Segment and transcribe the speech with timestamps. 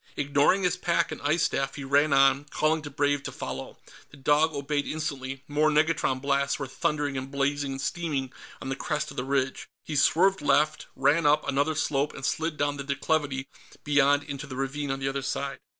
[0.17, 3.77] Ignoring his pack and ice staff, he ran on, calling to Brave to follow.
[4.09, 8.75] The dog obeyed instantly; more negatron blasts were thundering and blazing and steaming on the
[8.75, 9.67] crest of the ridge.
[9.85, 13.47] He swerved left, ran up another slope, and slid down the declivity
[13.83, 15.59] beyond into the ravine on the other side.